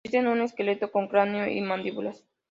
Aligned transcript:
Consiste 0.03 0.23
de 0.27 0.31
un 0.33 0.41
esqueleto 0.41 0.91
con 0.91 1.07
cráneo 1.07 1.45
y 1.47 1.61
mandíbulas. 1.61 2.25